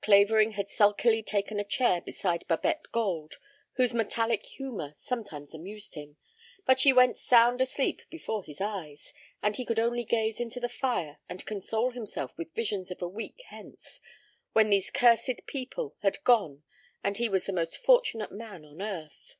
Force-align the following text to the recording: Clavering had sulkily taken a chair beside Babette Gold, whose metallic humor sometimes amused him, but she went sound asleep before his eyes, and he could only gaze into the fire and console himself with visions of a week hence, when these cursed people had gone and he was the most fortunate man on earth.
Clavering 0.00 0.52
had 0.52 0.70
sulkily 0.70 1.22
taken 1.22 1.60
a 1.60 1.62
chair 1.62 2.00
beside 2.00 2.48
Babette 2.48 2.90
Gold, 2.90 3.34
whose 3.74 3.92
metallic 3.92 4.46
humor 4.46 4.94
sometimes 4.96 5.52
amused 5.52 5.94
him, 5.94 6.16
but 6.64 6.80
she 6.80 6.90
went 6.90 7.18
sound 7.18 7.60
asleep 7.60 8.00
before 8.08 8.42
his 8.42 8.62
eyes, 8.62 9.12
and 9.42 9.58
he 9.58 9.64
could 9.66 9.78
only 9.78 10.04
gaze 10.04 10.40
into 10.40 10.58
the 10.58 10.70
fire 10.70 11.18
and 11.28 11.44
console 11.44 11.90
himself 11.90 12.32
with 12.38 12.54
visions 12.54 12.90
of 12.90 13.02
a 13.02 13.06
week 13.08 13.42
hence, 13.48 14.00
when 14.54 14.70
these 14.70 14.90
cursed 14.90 15.42
people 15.46 15.94
had 16.00 16.24
gone 16.24 16.62
and 17.02 17.18
he 17.18 17.28
was 17.28 17.44
the 17.44 17.52
most 17.52 17.76
fortunate 17.76 18.32
man 18.32 18.64
on 18.64 18.80
earth. 18.80 19.36